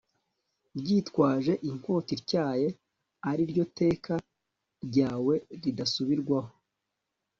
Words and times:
ryitwaje 0.79 1.53
inkota 1.69 2.09
ityaye, 2.17 2.67
ari 3.29 3.43
ryo 3.51 3.65
teka 3.79 4.13
ryawe 4.85 5.35
ridasubirwaho 5.63 6.53